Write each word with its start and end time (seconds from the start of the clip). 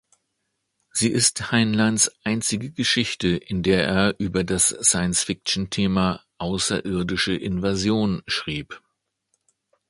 Sie 0.91 1.09
ist 1.09 1.51
Heinleins 1.51 2.11
einzige 2.23 2.71
Geschichte, 2.71 3.27
in 3.37 3.61
der 3.61 3.85
er 3.87 4.19
über 4.19 4.43
das 4.43 4.69
Science-Fiction-Thema 4.69 6.23
„außerirdische 6.39 7.35
Invasionen“ 7.35 8.23
schrieb. 8.25 8.81